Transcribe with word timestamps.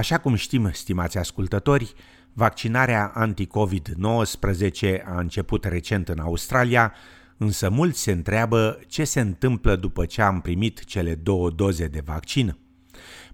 Așa 0.00 0.18
cum 0.18 0.34
știm, 0.34 0.70
stimați 0.72 1.18
ascultători, 1.18 1.92
vaccinarea 2.32 3.12
anti-COVID-19 3.14 5.04
a 5.04 5.18
început 5.18 5.64
recent 5.64 6.08
în 6.08 6.18
Australia, 6.18 6.92
însă 7.36 7.70
mulți 7.70 8.00
se 8.00 8.12
întreabă 8.12 8.78
ce 8.86 9.04
se 9.04 9.20
întâmplă 9.20 9.76
după 9.76 10.04
ce 10.04 10.22
am 10.22 10.40
primit 10.40 10.84
cele 10.84 11.14
două 11.14 11.50
doze 11.50 11.86
de 11.86 12.02
vaccin. 12.04 12.56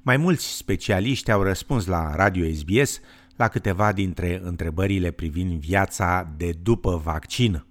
Mai 0.02 0.16
mulți 0.16 0.56
specialiști 0.56 1.30
au 1.30 1.42
răspuns 1.42 1.86
la 1.86 2.14
Radio 2.14 2.52
SBS 2.54 3.00
la 3.36 3.48
câteva 3.48 3.92
dintre 3.92 4.40
întrebările 4.42 5.10
privind 5.10 5.60
viața 5.60 6.32
de 6.36 6.54
după 6.62 7.00
vaccin. 7.04 7.64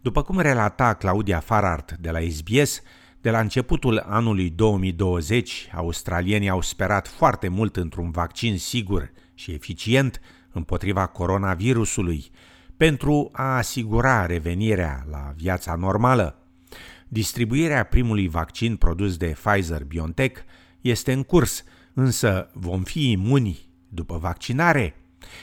După 0.00 0.22
cum 0.22 0.38
relata 0.38 0.94
Claudia 0.94 1.40
Farart 1.40 1.96
de 2.00 2.10
la 2.10 2.18
SBS, 2.30 2.82
de 3.26 3.32
la 3.32 3.40
începutul 3.40 3.98
anului 3.98 4.50
2020, 4.50 5.68
australienii 5.74 6.48
au 6.48 6.60
sperat 6.60 7.08
foarte 7.08 7.48
mult 7.48 7.76
într-un 7.76 8.10
vaccin 8.10 8.58
sigur 8.58 9.12
și 9.34 9.52
eficient 9.52 10.20
împotriva 10.52 11.06
coronavirusului, 11.06 12.30
pentru 12.76 13.28
a 13.32 13.56
asigura 13.56 14.26
revenirea 14.26 15.06
la 15.10 15.32
viața 15.36 15.74
normală. 15.74 16.38
Distribuirea 17.08 17.84
primului 17.84 18.28
vaccin 18.28 18.76
produs 18.76 19.16
de 19.16 19.36
Pfizer-BioNTech 19.44 20.40
este 20.80 21.12
în 21.12 21.22
curs, 21.22 21.64
însă 21.94 22.50
vom 22.52 22.82
fi 22.82 23.10
imuni 23.10 23.68
după 23.88 24.18
vaccinare? 24.18 24.94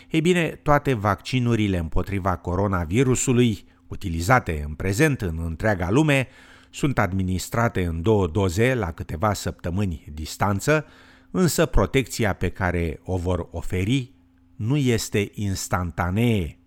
Ei 0.10 0.22
bine, 0.22 0.48
toate 0.48 0.94
vaccinurile 0.94 1.78
împotriva 1.78 2.36
coronavirusului, 2.36 3.66
utilizate 3.88 4.64
în 4.68 4.74
prezent 4.74 5.22
în 5.22 5.42
întreaga 5.46 5.90
lume, 5.90 6.28
sunt 6.74 7.00
administrate 7.00 7.86
în 7.86 8.02
două 8.02 8.28
doze 8.28 8.74
la 8.74 8.92
câteva 8.92 9.34
săptămâni 9.34 10.06
distanță, 10.14 10.86
însă 11.32 11.66
protecția 11.66 12.34
pe 12.34 12.50
care 12.50 13.00
o 13.04 13.18
vor 13.18 13.48
oferi 13.52 14.12
nu 14.56 14.78
este 14.78 15.32
instantanee. 15.34 16.58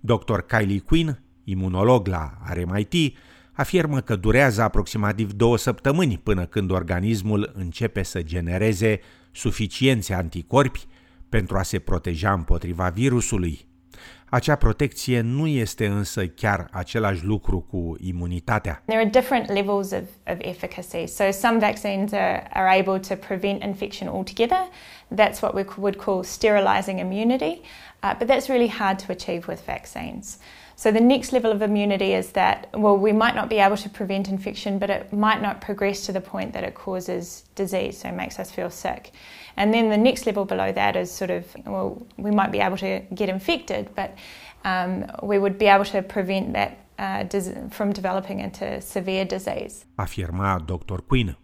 Dr. 0.00 0.38
Kylie 0.38 0.78
Quinn, 0.78 1.22
imunolog 1.44 2.06
la 2.06 2.38
RMIT, 2.52 3.16
afirmă 3.52 4.00
că 4.00 4.16
durează 4.16 4.62
aproximativ 4.62 5.32
două 5.32 5.56
săptămâni 5.58 6.18
până 6.18 6.46
când 6.46 6.70
organismul 6.70 7.52
începe 7.54 8.02
să 8.02 8.22
genereze 8.22 9.00
suficienți 9.32 10.12
anticorpi 10.12 10.86
pentru 11.28 11.58
a 11.58 11.62
se 11.62 11.78
proteja 11.78 12.32
împotriva 12.32 12.88
virusului. 12.88 13.68
Acea 14.30 14.54
protecție 14.54 15.20
nu 15.20 15.46
este 15.46 15.86
însă 15.86 16.26
chiar 16.26 16.68
același 16.72 17.24
lucru 17.24 17.60
cu 17.70 17.96
imunitatea. 18.00 18.82
There 18.84 19.00
are 19.00 19.08
different 19.08 19.48
levels 19.48 19.90
of, 19.90 20.02
of 20.26 20.36
efficacy. 20.38 21.06
So 21.06 21.30
some 21.30 21.58
vaccines 21.58 22.12
are, 22.12 22.48
are 22.52 22.78
able 22.80 22.98
to 22.98 23.14
prevent 23.14 23.62
infection 23.62 24.08
altogether. 24.08 24.68
That's 25.14 25.40
what 25.40 25.54
we 25.54 25.64
would 25.76 25.96
call 25.96 26.22
sterilizing 26.22 26.98
immunity. 26.98 27.60
Uh, 28.02 28.14
but 28.18 28.26
that's 28.26 28.48
really 28.48 28.68
hard 28.68 28.98
to 28.98 29.12
achieve 29.12 29.46
with 29.48 29.66
vaccines. 29.66 30.38
So 30.82 30.90
the 30.90 31.06
next 31.14 31.32
level 31.32 31.52
of 31.52 31.60
immunity 31.60 32.14
is 32.14 32.32
that, 32.32 32.70
well, 32.72 32.96
we 32.96 33.12
might 33.12 33.34
not 33.34 33.50
be 33.50 33.58
able 33.58 33.76
to 33.76 33.90
prevent 33.90 34.28
infection, 34.28 34.78
but 34.78 34.88
it 34.88 35.12
might 35.12 35.42
not 35.42 35.60
progress 35.60 36.06
to 36.06 36.12
the 36.12 36.22
point 36.22 36.54
that 36.54 36.64
it 36.64 36.74
causes 36.74 37.44
disease, 37.54 37.98
so 37.98 38.08
it 38.08 38.14
makes 38.14 38.38
us 38.38 38.50
feel 38.50 38.70
sick. 38.70 39.12
And 39.58 39.74
then 39.74 39.90
the 39.90 39.98
next 39.98 40.24
level 40.24 40.46
below 40.46 40.72
that 40.72 40.96
is 40.96 41.10
sort 41.10 41.30
of, 41.30 41.44
well, 41.66 42.06
we 42.16 42.30
might 42.30 42.50
be 42.50 42.60
able 42.60 42.78
to 42.78 43.02
get 43.14 43.28
infected, 43.28 43.90
but 43.94 44.10
um, 44.64 45.04
we 45.22 45.38
would 45.38 45.58
be 45.58 45.66
able 45.66 45.84
to 45.84 46.00
prevent 46.00 46.54
that 46.54 46.72
uh, 46.98 47.24
from 47.68 47.92
developing 47.92 48.40
into 48.40 48.80
severe 48.80 49.26
disease. 49.26 49.84
Afirma 49.98 50.64
Dr. 50.66 51.00
Quinn. 51.06 51.36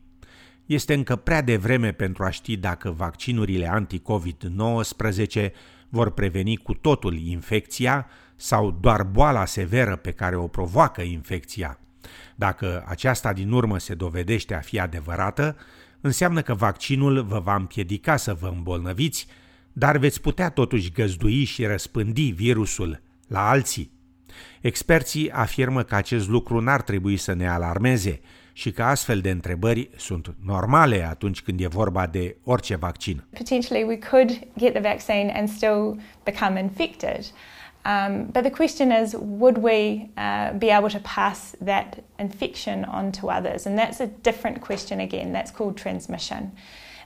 Este 0.66 0.94
încă 0.94 1.16
prea 1.16 1.42
devreme 1.42 1.92
pentru 1.92 2.24
a 2.24 2.30
ști 2.30 2.56
dacă 2.56 2.90
vaccinurile 2.90 3.68
anti-COVID-19 3.68 5.50
vor 5.88 6.10
preveni 6.10 6.56
cu 6.56 6.74
totul 6.74 7.18
infecția 7.18 8.06
sau 8.36 8.70
doar 8.80 9.02
boala 9.02 9.44
severă 9.44 9.96
pe 9.96 10.10
care 10.10 10.36
o 10.36 10.46
provoacă 10.46 11.02
infecția. 11.02 11.78
Dacă 12.34 12.84
aceasta 12.86 13.32
din 13.32 13.52
urmă 13.52 13.78
se 13.78 13.94
dovedește 13.94 14.54
a 14.54 14.60
fi 14.60 14.80
adevărată, 14.80 15.56
înseamnă 16.00 16.42
că 16.42 16.54
vaccinul 16.54 17.22
vă 17.22 17.38
va 17.38 17.54
împiedica 17.54 18.16
să 18.16 18.34
vă 18.34 18.52
îmbolnăviți, 18.56 19.26
dar 19.72 19.96
veți 19.96 20.20
putea 20.20 20.50
totuși 20.50 20.92
găzdui 20.92 21.44
și 21.44 21.66
răspândi 21.66 22.30
virusul 22.30 23.02
la 23.28 23.48
alții. 23.48 23.90
Experții 24.60 25.30
afirmă 25.30 25.82
că 25.82 25.94
acest 25.94 26.28
lucru 26.28 26.60
n-ar 26.60 26.82
trebui 26.82 27.16
să 27.16 27.32
ne 27.32 27.48
alarmeze 27.48 28.20
și 28.52 28.70
că 28.70 28.82
astfel 28.82 29.20
de 29.20 29.30
întrebări 29.30 29.90
sunt 29.96 30.34
normale 30.44 31.06
atunci 31.08 31.42
când 31.42 31.60
e 31.60 31.66
vorba 31.66 32.06
de 32.06 32.36
orice 32.44 32.76
vaccin. 32.76 33.24
Potentially 33.30 33.84
we 33.84 33.98
could 34.10 34.30
get 34.58 34.72
the 34.72 34.80
vaccine 34.80 35.32
and 35.36 35.48
still 35.48 36.00
become 36.24 36.60
infected. 36.60 37.24
Um, 37.86 38.24
but 38.24 38.42
the 38.42 38.50
question 38.50 38.90
is, 38.90 39.14
would 39.14 39.58
we 39.58 40.10
uh, 40.16 40.54
be 40.54 40.70
able 40.70 40.90
to 40.90 40.98
pass 41.00 41.54
that 41.60 42.02
infection 42.18 42.84
on 42.84 43.12
to 43.12 43.30
others? 43.30 43.64
And 43.64 43.78
that's 43.78 44.00
a 44.00 44.08
different 44.08 44.60
question 44.60 44.98
again. 44.98 45.32
That's 45.32 45.52
called 45.52 45.76
transmission. 45.76 46.50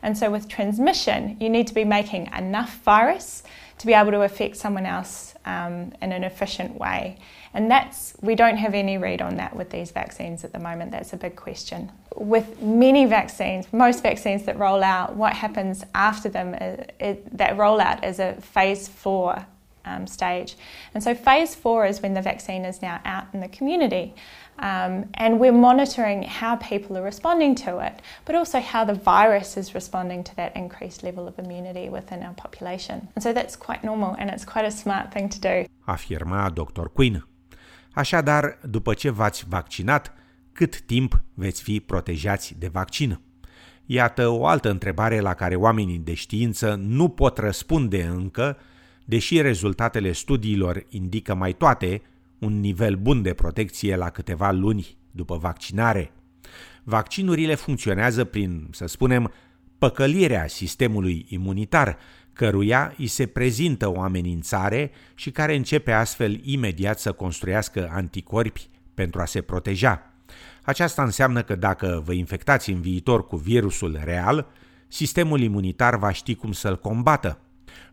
And 0.02 0.16
so, 0.16 0.30
with 0.30 0.48
transmission, 0.48 1.36
you 1.38 1.50
need 1.50 1.66
to 1.66 1.74
be 1.74 1.84
making 1.84 2.30
enough 2.34 2.78
virus 2.82 3.42
to 3.76 3.86
be 3.86 3.92
able 3.92 4.10
to 4.12 4.22
affect 4.22 4.56
someone 4.56 4.86
else 4.86 5.34
um, 5.44 5.92
in 6.00 6.12
an 6.12 6.24
efficient 6.24 6.78
way. 6.78 7.18
And 7.52 7.70
that's, 7.70 8.14
we 8.22 8.34
don't 8.34 8.56
have 8.56 8.72
any 8.72 8.96
read 8.96 9.20
on 9.20 9.36
that 9.36 9.54
with 9.54 9.68
these 9.68 9.90
vaccines 9.90 10.44
at 10.44 10.52
the 10.54 10.58
moment. 10.58 10.92
That's 10.92 11.12
a 11.12 11.18
big 11.18 11.36
question. 11.36 11.92
With 12.16 12.62
many 12.62 13.04
vaccines, 13.04 13.70
most 13.70 14.02
vaccines 14.02 14.44
that 14.44 14.58
roll 14.58 14.82
out, 14.82 15.14
what 15.14 15.34
happens 15.34 15.84
after 15.94 16.30
them, 16.30 16.54
is, 16.54 16.80
uh, 16.80 16.84
it, 17.00 17.36
that 17.36 17.58
rollout 17.58 18.02
is 18.02 18.18
a 18.18 18.32
phase 18.40 18.88
four 18.88 19.44
um, 19.84 20.06
stage. 20.06 20.56
And 20.94 21.02
so, 21.02 21.14
phase 21.14 21.54
four 21.54 21.86
is 21.86 22.02
when 22.02 22.14
the 22.14 22.22
vaccine 22.22 22.64
is 22.64 22.82
now 22.82 23.00
out 23.04 23.26
in 23.32 23.40
the 23.40 23.48
community. 23.48 24.14
Um, 24.60 25.08
and 25.14 25.40
we're 25.40 25.52
monitoring 25.52 26.22
how 26.22 26.56
people 26.56 26.96
are 26.98 27.02
responding 27.02 27.54
to 27.64 27.78
it, 27.78 27.94
but 28.26 28.34
also 28.34 28.60
how 28.60 28.84
the 28.84 28.94
virus 28.94 29.56
is 29.56 29.74
responding 29.74 30.22
to 30.24 30.36
that 30.36 30.54
increased 30.54 31.02
level 31.02 31.26
of 31.26 31.38
immunity 31.38 31.88
within 31.88 32.22
our 32.22 32.34
population. 32.34 33.08
And 33.14 33.22
so 33.22 33.32
that's 33.32 33.56
quite 33.56 33.82
normal 33.82 34.16
and 34.18 34.28
it's 34.30 34.44
quite 34.44 34.66
a 34.66 34.70
smart 34.70 35.12
thing 35.12 35.30
to 35.30 35.40
do. 35.40 35.64
Afirma 35.86 36.50
Dr. 36.54 36.88
Quinn. 36.92 37.26
Așadar, 37.92 38.58
după 38.62 38.94
ce 38.94 39.10
v-ați 39.10 39.44
vaccinat, 39.48 40.12
cât 40.52 40.80
timp 40.80 41.22
veți 41.34 41.62
fi 41.62 41.80
protejați 41.80 42.54
de 42.58 42.68
vaccin? 42.68 43.20
Iată 43.86 44.28
o 44.28 44.46
altă 44.46 44.70
întrebare 44.70 45.20
la 45.20 45.34
care 45.34 45.54
oamenii 45.54 45.98
de 45.98 46.14
știință 46.14 46.74
nu 46.74 47.08
pot 47.08 47.38
răspunde 47.38 48.02
încă 48.02 48.56
deși 49.10 49.40
rezultatele 49.40 50.12
studiilor 50.12 50.86
indică 50.88 51.34
mai 51.34 51.52
toate 51.52 52.02
un 52.38 52.60
nivel 52.60 52.94
bun 52.96 53.22
de 53.22 53.34
protecție 53.34 53.96
la 53.96 54.10
câteva 54.10 54.50
luni 54.50 54.96
după 55.10 55.36
vaccinare. 55.36 56.12
Vaccinurile 56.82 57.54
funcționează 57.54 58.24
prin, 58.24 58.68
să 58.70 58.86
spunem, 58.86 59.32
păcălirea 59.78 60.46
sistemului 60.46 61.26
imunitar, 61.28 61.98
căruia 62.32 62.94
îi 62.98 63.06
se 63.06 63.26
prezintă 63.26 63.92
o 63.92 64.00
amenințare 64.00 64.90
și 65.14 65.30
care 65.30 65.56
începe 65.56 65.92
astfel 65.92 66.40
imediat 66.42 66.98
să 66.98 67.12
construiască 67.12 67.90
anticorpi 67.92 68.68
pentru 68.94 69.20
a 69.20 69.24
se 69.24 69.40
proteja. 69.40 70.12
Aceasta 70.62 71.02
înseamnă 71.02 71.42
că 71.42 71.54
dacă 71.54 72.02
vă 72.04 72.12
infectați 72.12 72.70
în 72.70 72.80
viitor 72.80 73.26
cu 73.26 73.36
virusul 73.36 74.00
real, 74.04 74.46
sistemul 74.88 75.40
imunitar 75.40 75.96
va 75.96 76.12
ști 76.12 76.34
cum 76.34 76.52
să-l 76.52 76.78
combată. 76.78 77.40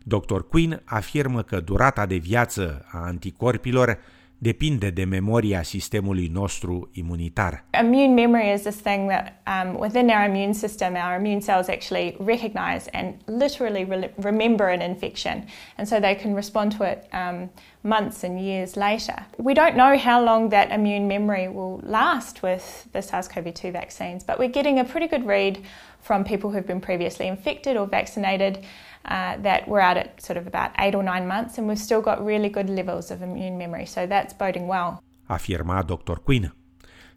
Dr. 0.02 0.40
Quinn 0.48 0.82
afirmă 0.84 1.42
că 1.42 1.60
durata 1.60 2.06
de 2.06 2.16
viață 2.16 2.84
a 2.90 2.98
anticorpilor 2.98 3.98
depinde 4.38 4.90
de 4.90 5.04
memoria 5.04 5.62
sistemului 5.62 6.30
nostru 6.32 6.90
imunitar. 6.92 7.64
Immune 7.80 8.14
memory 8.14 8.52
is 8.54 8.62
this 8.62 8.76
thing 8.76 9.10
that 9.10 9.42
um, 9.46 9.76
within 9.78 10.08
our 10.08 10.24
immune 10.28 10.52
system, 10.52 10.94
our 10.94 11.16
immune 11.18 11.40
cells 11.40 11.68
actually 11.68 12.16
recognize 12.18 12.88
and 12.92 13.14
literally 13.26 13.84
re- 13.84 14.10
remember 14.22 14.66
an 14.66 14.80
infection, 14.80 15.44
and 15.76 15.88
so 15.88 15.98
they 16.00 16.14
can 16.14 16.34
respond 16.34 16.76
to 16.76 16.84
it 16.84 17.08
um, 17.12 17.50
months 17.82 18.24
and 18.24 18.40
years 18.40 18.76
later. 18.76 19.16
We 19.38 19.54
don't 19.54 19.74
know 19.74 19.98
how 19.98 20.24
long 20.24 20.50
that 20.50 20.70
immune 20.70 21.06
memory 21.06 21.48
will 21.48 21.80
last 21.82 22.42
with 22.42 22.86
the 22.92 23.02
SARS-CoV-2 23.02 23.72
vaccines, 23.72 24.24
but 24.24 24.38
we're 24.38 24.52
getting 24.52 24.78
a 24.78 24.84
pretty 24.84 25.08
good 25.08 25.26
read 25.26 25.58
from 26.00 26.24
people 26.24 26.50
who've 26.50 26.66
been 26.66 26.80
previously 26.80 27.26
infected 27.26 27.76
or 27.76 27.86
vaccinated 27.86 28.64
uh, 29.08 29.42
that 29.42 29.66
we're 29.66 29.80
out 29.88 29.96
at 29.96 30.20
sort 30.20 30.38
of 30.38 30.46
about 30.46 30.70
eight 30.78 30.94
or 30.94 31.02
nine 31.02 31.26
months 31.26 31.56
and 31.58 31.66
we've 31.68 31.82
still 31.88 32.00
got 32.00 32.24
really 32.24 32.50
good 32.50 32.68
levels 32.68 33.10
of 33.10 33.22
immune 33.22 33.56
memory. 33.56 33.86
So 33.86 34.00
that's 34.06 34.32
boding 34.36 34.68
well. 34.68 35.02
Afirma 35.26 35.82
Dr. 35.82 36.18
Quinn. 36.24 36.54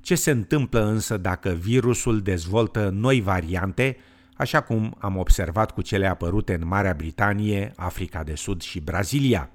Ce 0.01 0.15
se 0.15 0.31
întâmplă 0.31 0.85
însă 0.85 1.17
dacă 1.17 1.49
virusul 1.49 2.21
dezvoltă 2.21 2.89
noi 2.93 3.21
variante, 3.21 3.97
așa 4.33 4.61
cum 4.61 4.95
am 4.99 5.17
observat 5.17 5.71
cu 5.71 5.81
cele 5.81 6.07
apărute 6.07 6.53
în 6.53 6.67
Marea 6.67 6.93
Britanie, 6.93 7.73
Africa 7.75 8.23
de 8.23 8.35
Sud 8.35 8.61
și 8.61 8.79
Brazilia? 8.79 9.49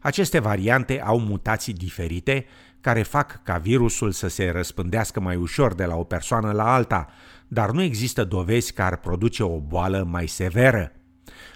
Aceste 0.00 0.38
variante 0.38 1.02
au 1.02 1.18
mutații 1.20 1.72
diferite 1.72 2.46
care 2.80 3.02
fac 3.02 3.42
ca 3.42 3.58
virusul 3.58 4.10
să 4.10 4.28
se 4.28 4.50
răspândească 4.50 5.20
mai 5.20 5.36
ușor 5.36 5.74
de 5.74 5.84
la 5.84 5.96
o 5.96 6.04
persoană 6.04 6.52
la 6.52 6.74
alta, 6.74 7.08
dar 7.48 7.70
nu 7.70 7.82
există 7.82 8.24
dovezi 8.24 8.72
că 8.72 8.82
ar 8.82 8.96
produce 8.96 9.42
o 9.42 9.60
boală 9.60 10.06
mai 10.10 10.26
severă. 10.26 10.92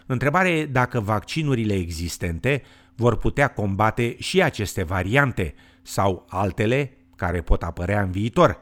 Întrebarea 0.07 0.53
e 0.53 0.67
dacă 0.67 1.01
vaccinurile 1.01 1.75
existente 1.75 2.63
vor 2.95 3.17
putea 3.17 3.49
combate 3.49 4.17
și 4.19 4.43
aceste 4.43 4.83
variante 4.83 5.55
sau 5.83 6.27
altele 6.29 6.93
care 7.17 7.41
pot 7.41 7.63
apărea 7.63 8.03
în 8.03 8.11
viitor. 8.11 8.61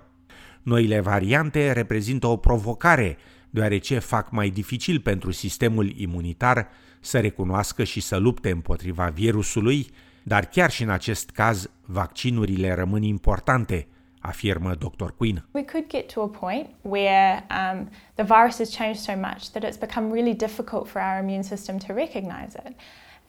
Noile 0.62 1.00
variante 1.00 1.72
reprezintă 1.72 2.26
o 2.26 2.36
provocare, 2.36 3.16
deoarece 3.50 3.98
fac 3.98 4.30
mai 4.30 4.50
dificil 4.50 5.00
pentru 5.00 5.30
sistemul 5.30 5.92
imunitar 5.96 6.68
să 7.00 7.20
recunoască 7.20 7.84
și 7.84 8.00
să 8.00 8.16
lupte 8.16 8.50
împotriva 8.50 9.06
virusului, 9.06 9.90
dar 10.22 10.44
chiar 10.44 10.70
și 10.70 10.82
în 10.82 10.90
acest 10.90 11.30
caz, 11.30 11.70
vaccinurile 11.84 12.74
rămân 12.74 13.02
importante, 13.02 13.86
afirmă 14.28 14.74
Dr. 14.74 15.10
Quinn. 15.16 15.44
We 15.52 15.64
could 15.64 15.88
get 15.88 16.08
to 16.08 16.20
a 16.20 16.28
point 16.28 16.66
where 16.82 17.44
um, 17.50 17.90
the 18.14 18.24
virus 18.24 18.58
has 18.58 18.70
changed 18.70 19.00
so 19.00 19.16
much 19.16 19.42
that 19.52 19.62
it's 19.62 19.80
become 19.86 20.12
really 20.12 20.34
difficult 20.34 20.88
for 20.88 21.00
our 21.00 21.18
immune 21.18 21.42
system 21.42 21.78
to 21.78 21.92
recognize 21.92 22.54
it. 22.54 22.74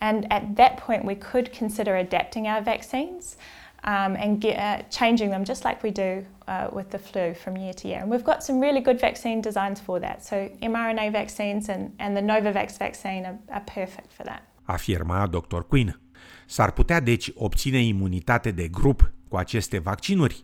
And 0.01 0.25
at 0.31 0.55
that 0.55 0.77
point, 0.85 1.03
we 1.05 1.15
could 1.15 1.47
consider 1.59 1.95
adapting 1.95 2.47
our 2.47 2.61
vaccines 2.61 3.37
um, 3.83 4.15
and 4.15 4.39
get, 4.41 4.57
uh, 4.59 4.81
changing 4.89 5.29
them 5.29 5.43
just 5.43 5.63
like 5.65 5.83
we 5.83 5.91
do 5.91 6.25
uh, 6.47 6.67
with 6.71 6.89
the 6.89 6.99
flu 6.99 7.33
from 7.33 7.57
year 7.57 7.73
to 7.73 7.87
year. 7.87 7.99
And 8.01 8.09
we've 8.09 8.23
got 8.23 8.43
some 8.43 8.59
really 8.59 8.81
good 8.81 8.99
vaccine 8.99 9.41
designs 9.41 9.79
for 9.79 9.99
that. 9.99 10.25
So 10.25 10.35
mRNA 10.61 11.11
vaccines 11.11 11.69
and, 11.69 11.93
and 11.99 12.15
the 12.15 12.21
Novavax 12.21 12.77
vaccine 12.77 13.25
are, 13.25 13.37
are 13.49 13.63
perfect 13.65 14.13
for 14.13 14.23
that. 14.23 14.41
Afirma 14.67 15.27
Dr. 15.29 15.63
Quinn. 15.63 15.99
S-ar 16.45 16.71
putea 16.71 16.99
deci 16.99 17.31
obține 17.35 17.77
imunitate 17.77 18.51
de 18.51 18.67
grup 18.67 19.11
cu 19.29 19.37
aceste 19.37 19.79
vaccinuri? 19.79 20.43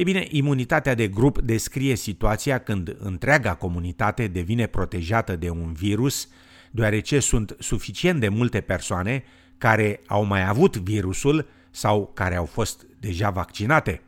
E 0.00 0.02
bine, 0.02 0.26
imunitatea 0.30 0.94
de 0.94 1.08
grup 1.08 1.40
descrie 1.40 1.94
situația 1.94 2.58
când 2.58 2.96
întreaga 2.98 3.54
comunitate 3.54 4.26
devine 4.26 4.66
protejată 4.66 5.36
de 5.36 5.50
un 5.50 5.72
virus, 5.72 6.28
deoarece 6.70 7.18
sunt 7.18 7.56
suficient 7.58 8.20
de 8.20 8.28
multe 8.28 8.60
persoane 8.60 9.24
care 9.58 10.00
au 10.06 10.24
mai 10.24 10.46
avut 10.46 10.76
virusul 10.76 11.48
sau 11.70 12.10
care 12.14 12.36
au 12.36 12.44
fost 12.44 12.86
deja 13.00 13.30
vaccinate. 13.30 14.02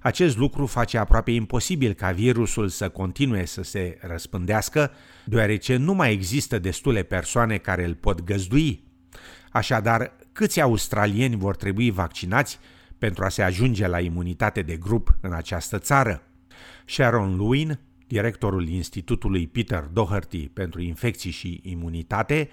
Acest 0.00 0.36
lucru 0.36 0.66
face 0.66 0.98
aproape 0.98 1.30
imposibil 1.30 1.92
ca 1.92 2.10
virusul 2.10 2.68
să 2.68 2.88
continue 2.88 3.44
să 3.44 3.62
se 3.62 3.98
răspândească, 4.00 4.90
deoarece 5.24 5.76
nu 5.76 5.94
mai 5.94 6.12
există 6.12 6.58
destule 6.58 7.02
persoane 7.02 7.56
care 7.56 7.84
îl 7.84 7.94
pot 7.94 8.22
găzdui. 8.22 8.82
Așadar, 9.50 10.12
câți 10.32 10.60
australieni 10.60 11.36
vor 11.36 11.56
trebui 11.56 11.90
vaccinați 11.90 12.58
pentru 12.98 13.24
a 13.24 13.28
se 13.28 13.42
ajunge 13.42 13.86
la 13.86 14.00
imunitate 14.00 14.62
de 14.62 14.76
grup 14.76 15.16
în 15.20 15.32
această 15.32 15.78
țară? 15.78 16.22
Sharon 16.86 17.36
Lewin, 17.36 17.78
directorul 18.06 18.68
Institutului 18.68 19.46
Peter 19.46 19.82
Doherty 19.92 20.48
pentru 20.48 20.80
infecții 20.80 21.30
și 21.30 21.60
imunitate, 21.62 22.48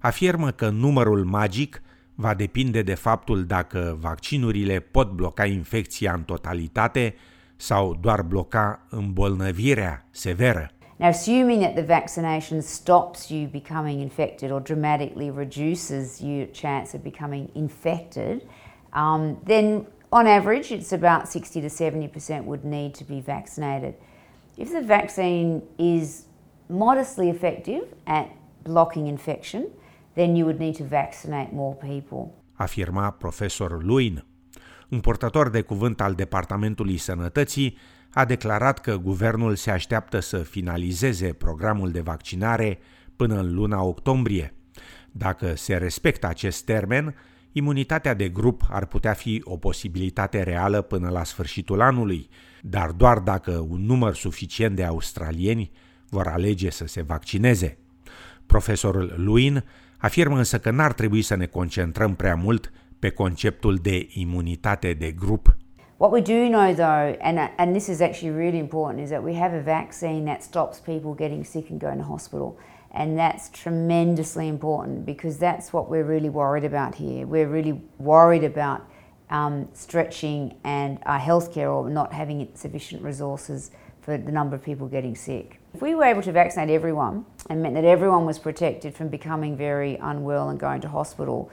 afirmă 0.00 0.50
că 0.50 0.68
numărul 0.68 1.24
magic 1.24 1.82
va 2.14 2.34
depinde 2.34 2.82
de 2.82 2.94
faptul 2.94 3.44
dacă 3.44 3.96
vaccinurile 4.00 4.80
pot 4.80 5.10
bloca 5.10 5.46
infecția 5.46 6.12
în 6.12 6.22
totalitate 6.22 7.14
sau 7.56 7.94
doar 8.00 8.22
bloca 8.22 8.86
îmbolnăvirea 8.90 10.06
severă. 10.10 10.70
Now, 10.96 11.08
assuming 11.08 11.62
that 11.62 11.74
the 11.74 11.82
vaccination 11.82 12.60
stops 12.60 13.28
you 13.28 13.48
becoming 13.50 14.00
infected 14.00 14.50
or 14.50 14.60
dramatically 14.60 15.32
reduces 15.36 16.20
your 16.20 16.46
chance 16.60 16.96
of 16.96 17.02
becoming 17.02 17.48
infected, 17.54 18.42
um, 18.92 19.36
then 19.46 19.86
on 20.10 20.26
average 20.26 20.70
it's 20.70 20.92
about 20.92 21.28
60 21.28 21.60
to 21.60 21.68
70% 21.68 22.44
would 22.44 22.64
need 22.64 22.94
to 22.94 23.04
be 23.04 23.20
vaccinated. 23.20 23.94
If 24.56 24.70
the 24.70 24.82
vaccine 24.82 25.62
is 25.76 26.26
modestly 26.66 27.28
effective 27.28 27.82
at 28.04 28.26
blocking 28.62 29.06
infection, 29.06 29.66
then 30.14 30.36
you 30.36 30.44
would 30.44 30.58
need 30.58 30.76
to 30.76 30.84
vaccinate 30.84 31.52
more 31.52 31.74
people. 31.74 32.34
Afirma 32.52 33.10
profesor 33.10 33.82
Luin. 33.82 34.24
Un 34.88 35.00
portator 35.00 35.50
de 35.50 35.60
cuvânt 35.60 36.00
al 36.00 36.14
Departamentului 36.14 36.96
Sănătății 36.96 37.76
a 38.10 38.24
declarat 38.24 38.78
că 38.78 38.96
guvernul 38.96 39.54
se 39.54 39.70
așteaptă 39.70 40.20
să 40.20 40.38
finalizeze 40.38 41.32
programul 41.32 41.90
de 41.90 42.00
vaccinare 42.00 42.78
până 43.16 43.38
în 43.38 43.54
luna 43.54 43.82
octombrie. 43.82 44.54
Dacă 45.10 45.54
se 45.56 45.76
respectă 45.76 46.26
acest 46.26 46.64
termen, 46.64 47.14
imunitatea 47.52 48.14
de 48.14 48.28
grup 48.28 48.62
ar 48.70 48.86
putea 48.86 49.12
fi 49.12 49.42
o 49.44 49.56
posibilitate 49.56 50.42
reală 50.42 50.82
până 50.82 51.08
la 51.08 51.24
sfârșitul 51.24 51.80
anului, 51.80 52.28
dar 52.62 52.90
doar 52.90 53.18
dacă 53.18 53.66
un 53.68 53.84
număr 53.84 54.14
suficient 54.14 54.76
de 54.76 54.84
australieni 54.84 55.70
vor 56.08 56.26
alege 56.26 56.70
să 56.70 56.86
se 56.86 57.02
vaccineze. 57.02 57.78
Profesorul 58.46 59.14
Luin 59.16 59.64
Afirmă 60.02 60.36
însă 60.36 60.58
că 60.58 60.70
n-ar 60.70 60.92
trebui 60.92 61.22
să 61.22 61.36
ne 61.36 61.46
concentrăm 61.46 62.14
prea 62.14 62.34
mult 62.34 62.72
pe 62.98 63.10
conceptul 63.10 63.76
de 63.76 64.08
imunitate 64.12 64.92
de 64.92 65.10
grup. 65.10 65.56
What 65.96 66.12
we 66.12 66.20
do 66.20 66.48
know 66.48 66.72
though, 66.74 67.16
and, 67.20 67.38
and 67.56 67.72
this 67.72 67.86
is 67.86 68.00
actually 68.00 68.36
really 68.36 68.58
important, 68.58 69.04
is 69.04 69.10
that 69.10 69.24
we 69.24 69.38
have 69.38 69.56
a 69.56 69.60
vaccine 69.60 70.22
that 70.24 70.42
stops 70.42 70.78
people 70.78 71.26
getting 71.26 71.44
sick 71.44 71.70
and 71.70 71.80
going 71.80 72.00
to 72.00 72.06
hospital. 72.12 72.56
And 72.92 73.18
that's 73.18 73.48
tremendously 73.48 74.48
important 74.48 75.06
because 75.06 75.38
that's 75.38 75.72
what 75.72 75.88
we're 75.88 76.04
really 76.04 76.28
worried 76.28 76.64
about 76.64 76.94
here. 76.94 77.26
We're 77.26 77.48
really 77.48 77.80
worried 77.98 78.44
about 78.44 78.86
um, 79.30 79.68
stretching 79.72 80.58
and 80.62 80.98
our 81.06 81.18
healthcare 81.18 81.74
or 81.74 81.88
not 81.88 82.12
having 82.12 82.46
sufficient 82.54 83.02
resources 83.02 83.70
for 84.02 84.18
the 84.18 84.30
number 84.30 84.54
of 84.54 84.62
people 84.62 84.88
getting 84.88 85.14
sick. 85.14 85.58
If 85.72 85.80
we 85.80 85.94
were 85.94 86.04
able 86.04 86.20
to 86.22 86.32
vaccinate 86.32 86.68
everyone 86.68 87.24
and 87.48 87.62
meant 87.62 87.76
that 87.76 87.84
everyone 87.84 88.26
was 88.26 88.38
protected 88.38 88.94
from 88.94 89.08
becoming 89.08 89.56
very 89.56 89.96
unwell 89.96 90.50
and 90.50 90.60
going 90.60 90.82
to 90.82 90.88
hospital, 90.88 91.50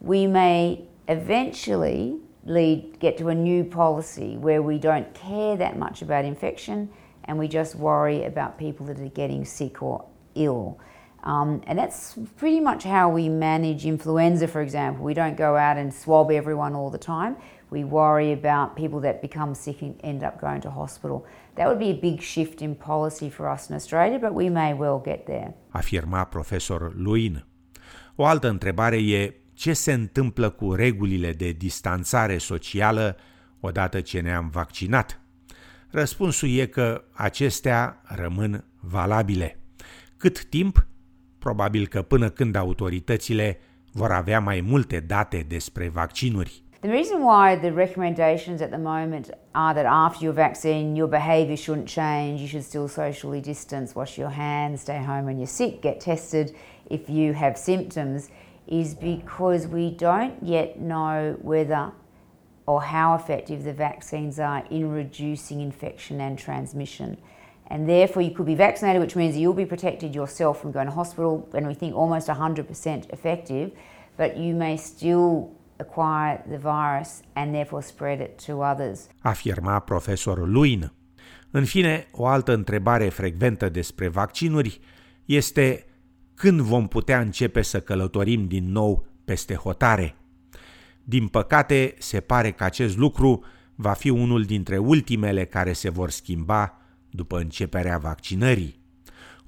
we 0.00 0.26
may 0.26 0.84
eventually 1.08 2.18
lead 2.44 2.98
get 2.98 3.16
to 3.16 3.28
a 3.28 3.34
new 3.34 3.64
policy 3.64 4.36
where 4.36 4.60
we 4.60 4.78
don't 4.78 5.14
care 5.14 5.56
that 5.56 5.78
much 5.78 6.02
about 6.02 6.24
infection 6.24 6.90
and 7.24 7.38
we 7.38 7.46
just 7.48 7.76
worry 7.76 8.24
about 8.24 8.58
people 8.58 8.84
that 8.86 8.98
are 8.98 9.08
getting 9.08 9.44
sick 9.44 9.80
or 9.80 10.04
ill. 10.34 10.78
Um, 11.24 11.60
and 11.66 11.78
that's 11.78 12.18
pretty 12.36 12.60
much 12.60 12.82
how 12.82 13.08
we 13.08 13.28
manage 13.28 13.86
influenza, 13.86 14.48
for 14.48 14.60
example. 14.60 15.04
We 15.04 15.14
don't 15.14 15.36
go 15.36 15.56
out 15.56 15.76
and 15.76 15.94
swab 15.94 16.30
everyone 16.30 16.74
all 16.74 16.90
the 16.90 16.98
time. 16.98 17.36
We 17.70 17.84
worry 17.84 18.32
about 18.32 18.74
people 18.76 19.00
that 19.00 19.20
become 19.20 19.54
sick 19.54 19.82
and 19.82 19.94
end 20.02 20.22
up 20.22 20.40
going 20.40 20.60
to 20.62 20.70
hospital. 20.70 21.24
That 21.54 21.68
would 21.68 21.78
be 21.78 21.90
a 21.90 22.00
big 22.10 22.20
shift 22.20 22.60
in 22.60 22.74
policy 22.74 23.30
for 23.30 23.48
us 23.48 23.70
in 23.70 23.76
Australia, 23.76 24.18
but 24.18 24.34
we 24.34 24.50
may 24.50 24.74
well 24.74 25.00
get 25.04 25.26
there. 25.26 25.54
Afirma 25.70 26.24
profesor 26.24 26.92
Luin. 26.96 27.44
O 28.16 28.24
altă 28.24 28.48
întrebare 28.48 28.96
e 28.96 29.34
ce 29.54 29.72
se 29.72 29.92
întâmplă 29.92 30.50
cu 30.50 30.72
regulile 30.72 31.32
de 31.32 31.52
distanțare 31.52 32.38
socială 32.38 33.16
odată 33.60 34.00
ce 34.00 34.20
ne-am 34.20 34.48
vaccinat? 34.48 35.20
Răspunsul 35.90 36.48
e 36.48 36.66
că 36.66 37.04
acestea 37.12 38.02
rămân 38.04 38.64
valabile. 38.80 39.61
Cât 40.22 40.44
timp? 40.44 40.86
Probabil 41.38 41.86
că 41.86 42.02
până 42.02 42.28
când 42.28 42.54
autoritățile 42.56 43.58
vor 43.92 44.10
avea 44.10 44.40
mai 44.40 44.60
multe 44.60 45.00
date 45.00 45.44
despre 45.48 45.88
vaccinuri. 45.88 46.62
The 46.80 46.90
reason 46.90 47.22
why 47.22 47.56
the 47.56 47.70
recommendations 47.70 48.60
at 48.60 48.68
the 48.68 48.78
moment 48.78 49.38
are 49.50 49.82
that 49.82 49.92
after 49.92 50.24
your 50.24 50.34
vaccine, 50.34 50.96
your 50.96 51.08
behaviour 51.08 51.56
shouldn't 51.56 51.86
change, 51.86 52.40
you 52.40 52.46
should 52.46 52.64
still 52.64 52.88
socially 52.88 53.40
distance, 53.40 53.92
wash 53.94 54.16
your 54.16 54.32
hands, 54.32 54.80
stay 54.80 55.04
home 55.06 55.24
when 55.24 55.36
you're 55.36 55.56
sick, 55.60 55.80
get 55.82 56.00
tested 56.00 56.54
if 56.90 57.08
you 57.08 57.32
have 57.32 57.56
symptoms, 57.56 58.28
is 58.66 58.94
because 58.94 59.66
we 59.66 59.90
don't 59.90 60.34
yet 60.40 60.78
know 60.78 61.36
whether 61.50 61.90
or 62.64 62.80
how 62.80 63.14
effective 63.20 63.58
the 63.64 63.74
vaccines 63.88 64.38
are 64.38 64.62
in 64.70 64.84
reducing 64.94 65.60
infection 65.60 66.20
and 66.20 66.38
transmission. 66.38 67.16
And 67.70 67.88
therefore, 67.88 68.22
you 68.22 68.34
could 68.34 68.46
be 68.46 68.54
vaccinated, 68.54 69.00
which 69.00 69.16
means 69.16 69.36
you'll 69.36 69.54
be 69.54 69.66
protected 69.66 70.14
yourself 70.14 70.60
from 70.60 70.70
going 70.72 70.88
to 70.88 70.94
hospital, 70.94 71.48
and 71.52 71.66
we 71.66 71.74
think 71.74 71.94
almost 71.94 72.28
100% 72.28 73.12
effective, 73.12 73.70
but 74.16 74.36
you 74.36 74.54
may 74.56 74.76
still 74.76 75.48
acquire 75.76 76.44
the 76.48 76.58
virus 76.58 77.20
and 77.32 77.52
therefore 77.52 77.82
spread 77.82 78.20
it 78.20 78.46
to 78.46 78.52
others. 78.52 79.08
Afirma 79.20 79.78
profesorul 79.78 80.50
Luin. 80.50 80.92
În 81.50 81.64
fine, 81.64 82.06
o 82.12 82.26
altă 82.26 82.52
întrebare 82.52 83.08
frecventă 83.08 83.68
despre 83.68 84.08
vaccinuri 84.08 84.80
este 85.24 85.84
când 86.34 86.60
vom 86.60 86.88
putea 86.88 87.20
începe 87.20 87.62
să 87.62 87.80
călătorim 87.80 88.46
din 88.46 88.72
nou 88.72 89.06
peste 89.24 89.54
hotare. 89.54 90.14
Din 91.04 91.28
păcate, 91.28 91.94
se 91.98 92.20
pare 92.20 92.50
că 92.50 92.64
acest 92.64 92.96
lucru 92.96 93.44
va 93.74 93.92
fi 93.92 94.08
unul 94.08 94.42
dintre 94.42 94.78
ultimele 94.78 95.44
care 95.44 95.72
se 95.72 95.90
vor 95.90 96.10
schimba 96.10 96.81
după 97.12 97.38
începerea 97.38 97.98
vaccinării. 97.98 98.80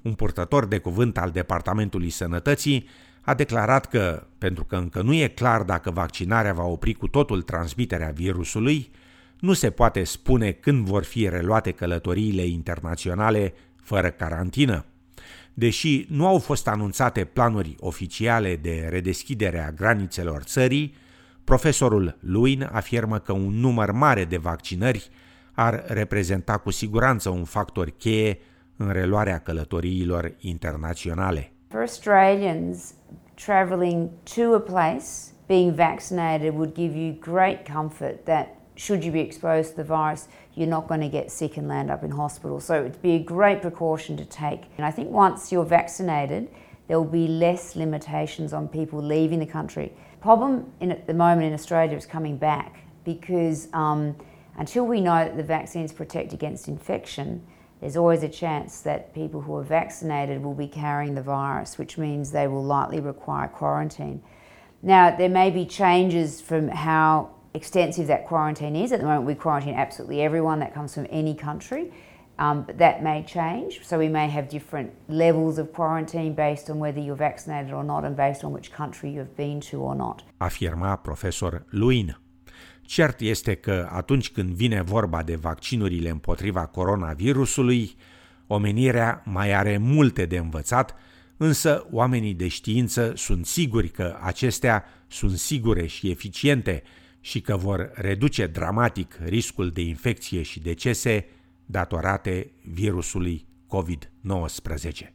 Un 0.01 0.13
purtător 0.13 0.65
de 0.65 0.77
cuvânt 0.77 1.17
al 1.17 1.31
Departamentului 1.31 2.09
Sănătății 2.09 2.87
a 3.21 3.33
declarat 3.33 3.85
că, 3.85 4.27
pentru 4.37 4.63
că 4.63 4.75
încă 4.75 5.01
nu 5.01 5.13
e 5.13 5.27
clar 5.27 5.61
dacă 5.61 5.91
vaccinarea 5.91 6.53
va 6.53 6.63
opri 6.63 6.93
cu 6.93 7.07
totul 7.07 7.41
transmiterea 7.41 8.09
virusului, 8.09 8.91
nu 9.39 9.53
se 9.53 9.69
poate 9.69 10.03
spune 10.03 10.51
când 10.51 10.85
vor 10.85 11.03
fi 11.03 11.29
reluate 11.29 11.71
călătoriile 11.71 12.45
internaționale 12.45 13.53
fără 13.75 14.09
carantină. 14.09 14.85
Deși 15.53 16.05
nu 16.09 16.27
au 16.27 16.39
fost 16.39 16.67
anunțate 16.67 17.25
planuri 17.25 17.75
oficiale 17.79 18.55
de 18.55 18.87
redeschidere 18.89 19.59
a 19.59 19.71
granițelor 19.71 20.41
țării, 20.41 20.93
profesorul 21.43 22.17
Luin 22.19 22.69
afirmă 22.71 23.19
că 23.19 23.31
un 23.33 23.53
număr 23.59 23.91
mare 23.91 24.25
de 24.25 24.37
vaccinări 24.37 25.09
ar 25.55 25.83
reprezenta 25.87 26.57
cu 26.57 26.71
siguranță 26.71 27.29
un 27.29 27.43
factor 27.43 27.89
cheie 27.89 28.37
în 28.77 28.91
reluarea 28.91 29.39
călătoriilor 29.39 30.35
internaționale. 30.39 31.51
For 31.67 31.79
Australians 31.79 32.93
travelling 33.45 34.09
to 34.35 34.55
a 34.55 34.59
place, 34.59 35.33
being 35.47 35.73
vaccinated 35.73 36.53
would 36.53 36.73
give 36.73 36.97
you 36.97 37.15
great 37.19 37.67
comfort 37.73 38.25
that 38.25 38.47
should 38.75 39.03
you 39.03 39.11
be 39.11 39.19
exposed 39.19 39.75
to 39.75 39.81
the 39.81 39.83
virus, 39.83 40.27
you're 40.53 40.69
not 40.69 40.87
going 40.87 41.01
to 41.01 41.17
get 41.17 41.31
sick 41.31 41.57
and 41.57 41.67
land 41.67 41.89
up 41.89 42.03
in 42.03 42.11
hospital. 42.11 42.59
So 42.59 42.73
it'd 42.73 43.01
be 43.01 43.15
a 43.15 43.19
great 43.19 43.61
precaution 43.61 44.17
to 44.17 44.25
take. 44.25 44.61
And 44.77 44.85
I 44.85 44.91
think 44.91 45.09
once 45.09 45.51
you're 45.51 45.65
vaccinated, 45.65 46.49
there 46.87 46.97
will 46.97 47.11
be 47.11 47.27
less 47.27 47.75
limitations 47.75 48.53
on 48.53 48.67
people 48.67 49.01
leaving 49.01 49.39
the 49.39 49.45
country. 49.45 49.91
Problem 50.21 50.71
in, 50.79 50.91
at 50.91 51.07
the 51.07 51.13
moment 51.13 51.47
in 51.47 51.53
Australia 51.53 51.97
is 51.97 52.05
coming 52.05 52.37
back 52.37 52.81
because 53.03 53.67
um, 53.73 54.15
until 54.57 54.85
we 54.85 55.01
know 55.01 55.25
that 55.25 55.37
the 55.37 55.43
vaccines 55.43 55.91
protect 55.91 56.33
against 56.33 56.67
infection, 56.67 57.45
there's 57.81 57.97
always 57.97 58.23
a 58.23 58.29
chance 58.29 58.81
that 58.81 59.13
people 59.13 59.41
who 59.41 59.55
are 59.55 59.63
vaccinated 59.63 60.41
will 60.43 60.53
be 60.53 60.67
carrying 60.67 61.15
the 61.15 61.21
virus, 61.21 61.77
which 61.77 61.97
means 61.97 62.31
they 62.31 62.47
will 62.47 62.63
likely 62.63 62.99
require 62.99 63.47
quarantine. 63.47 64.21
Now, 64.81 65.15
there 65.15 65.29
may 65.29 65.49
be 65.49 65.65
changes 65.65 66.41
from 66.41 66.69
how 66.69 67.31
extensive 67.53 68.07
that 68.07 68.25
quarantine 68.25 68.75
is. 68.75 68.91
At 68.91 68.99
the 68.99 69.05
moment, 69.05 69.25
we 69.25 69.35
quarantine 69.35 69.75
absolutely 69.75 70.21
everyone 70.21 70.59
that 70.59 70.73
comes 70.73 70.93
from 70.93 71.07
any 71.09 71.33
country, 71.33 71.91
um, 72.37 72.63
but 72.63 72.77
that 72.77 73.01
may 73.01 73.23
change. 73.23 73.81
So 73.83 73.97
we 73.97 74.09
may 74.09 74.29
have 74.29 74.49
different 74.49 74.93
levels 75.07 75.57
of 75.57 75.73
quarantine 75.73 76.33
based 76.33 76.69
on 76.69 76.79
whether 76.79 76.99
you're 76.99 77.15
vaccinated 77.15 77.73
or 77.73 77.83
not 77.83 78.05
and 78.05 78.15
based 78.15 78.43
on 78.43 78.51
which 78.51 78.71
country 78.71 79.11
you've 79.11 79.35
been 79.35 79.59
to 79.61 79.81
or 79.81 79.95
not. 79.95 80.23
Afirma 80.39 81.03
profesor 81.03 81.65
Luin. 81.71 82.15
Cert 82.85 83.19
este 83.19 83.55
că 83.55 83.89
atunci 83.91 84.29
când 84.29 84.49
vine 84.49 84.81
vorba 84.81 85.23
de 85.23 85.35
vaccinurile 85.35 86.09
împotriva 86.09 86.65
coronavirusului, 86.65 87.95
omenirea 88.47 89.21
mai 89.25 89.53
are 89.53 89.77
multe 89.77 90.25
de 90.25 90.37
învățat, 90.37 90.95
însă 91.37 91.87
oamenii 91.91 92.33
de 92.33 92.47
știință 92.47 93.13
sunt 93.15 93.45
siguri 93.45 93.89
că 93.89 94.17
acestea 94.21 94.85
sunt 95.07 95.37
sigure 95.37 95.85
și 95.85 96.09
eficiente 96.09 96.83
și 97.21 97.41
că 97.41 97.55
vor 97.55 97.91
reduce 97.93 98.47
dramatic 98.47 99.19
riscul 99.23 99.69
de 99.69 99.81
infecție 99.81 100.41
și 100.41 100.59
decese 100.59 101.25
datorate 101.65 102.51
virusului 102.63 103.45
COVID-19. 103.67 105.13